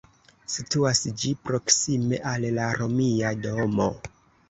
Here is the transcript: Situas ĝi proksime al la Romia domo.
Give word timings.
Situas 0.53 1.01
ĝi 1.25 1.35
proksime 1.51 2.23
al 2.35 2.51
la 2.59 2.73
Romia 2.83 3.37
domo. 3.49 3.93